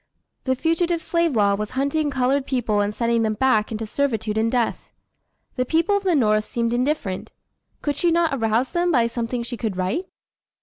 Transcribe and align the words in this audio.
The 0.45 0.55
Fugitive 0.55 0.99
Slave 0.99 1.35
Law 1.35 1.53
was 1.53 1.69
hunting 1.77 2.09
colored 2.09 2.47
people 2.47 2.81
and 2.81 2.91
sending 2.91 3.21
them 3.21 3.35
back 3.35 3.71
into 3.71 3.85
servitude 3.85 4.35
and 4.35 4.51
death. 4.51 4.89
The 5.57 5.63
people 5.63 5.95
of 5.95 6.01
the 6.03 6.15
North 6.15 6.45
seemed 6.45 6.73
indifferent. 6.73 7.31
Could 7.83 7.95
she 7.95 8.09
not 8.09 8.33
arouse 8.33 8.71
them 8.71 8.91
by 8.91 9.05
something 9.05 9.43
she 9.43 9.57
could 9.57 9.77
write? 9.77 10.07